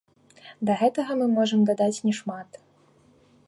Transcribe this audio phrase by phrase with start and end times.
[0.69, 2.49] Да гэтага мы можам дадаць не шмат.